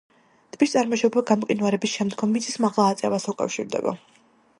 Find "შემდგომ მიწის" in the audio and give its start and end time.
1.97-2.57